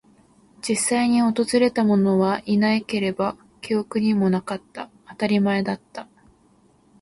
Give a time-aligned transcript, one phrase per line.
[0.67, 4.89] 実際に訪れたものはいなければ、記憶にもなかった。
[5.07, 6.07] 当たり前だった。